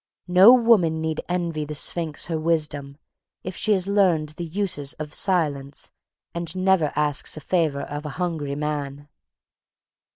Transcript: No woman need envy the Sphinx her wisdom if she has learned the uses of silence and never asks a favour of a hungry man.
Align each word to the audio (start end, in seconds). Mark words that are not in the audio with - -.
No 0.27 0.51
woman 0.51 0.99
need 0.99 1.21
envy 1.29 1.63
the 1.63 1.75
Sphinx 1.75 2.25
her 2.25 2.39
wisdom 2.39 2.97
if 3.43 3.55
she 3.55 3.71
has 3.73 3.87
learned 3.87 4.29
the 4.29 4.43
uses 4.45 4.93
of 4.93 5.13
silence 5.13 5.91
and 6.33 6.55
never 6.55 6.91
asks 6.95 7.37
a 7.37 7.39
favour 7.39 7.83
of 7.83 8.03
a 8.07 8.17
hungry 8.17 8.55
man. 8.55 9.09